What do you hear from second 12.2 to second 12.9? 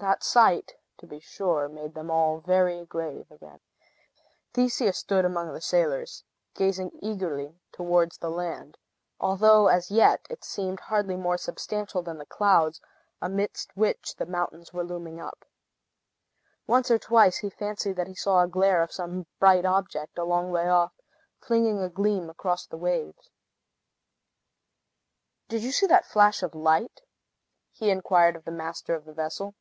clouds,